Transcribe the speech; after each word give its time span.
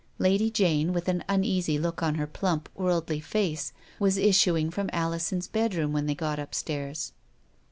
Lady 0.17 0.49
Jane, 0.49 0.93
with 0.93 1.07
an 1.07 1.23
uneasy 1.29 1.77
look 1.77 2.01
on 2.01 2.15
her 2.15 2.25
plump, 2.25 2.69
worldly 2.73 3.19
face, 3.19 3.71
was 3.99 4.17
issuing 4.17 4.71
from 4.71 4.89
Alison's 4.91 5.47
bed 5.47 5.75
room 5.75 5.93
when 5.93 6.07
they 6.07 6.15
got 6.15 6.39
upstairs. 6.39 7.13